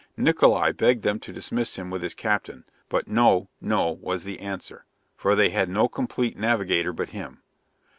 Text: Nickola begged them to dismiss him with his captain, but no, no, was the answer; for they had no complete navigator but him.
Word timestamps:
Nickola 0.17 0.73
begged 0.75 1.03
them 1.03 1.19
to 1.19 1.31
dismiss 1.31 1.75
him 1.75 1.91
with 1.91 2.01
his 2.01 2.15
captain, 2.15 2.63
but 2.89 3.07
no, 3.07 3.49
no, 3.61 3.91
was 4.01 4.23
the 4.23 4.39
answer; 4.39 4.83
for 5.15 5.35
they 5.35 5.49
had 5.51 5.69
no 5.69 5.87
complete 5.87 6.35
navigator 6.35 6.91
but 6.91 7.11
him. 7.11 7.43